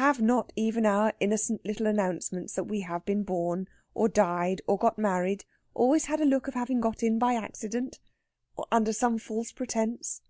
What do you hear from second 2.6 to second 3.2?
we have